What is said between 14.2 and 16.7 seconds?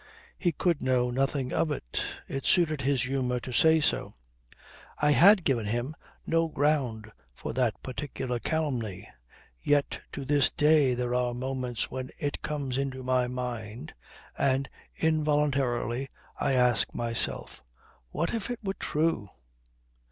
and involuntarily I